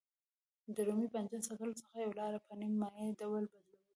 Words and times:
د 0.75 0.77
رومي 0.87 1.07
بانجانو 1.13 1.47
ساتلو 1.49 1.79
څخه 1.81 1.95
یوه 2.03 2.17
لاره 2.19 2.39
په 2.47 2.53
نیم 2.59 2.73
مایع 2.81 3.09
ډول 3.21 3.43
بدلول 3.51 3.73
دي. 3.81 3.89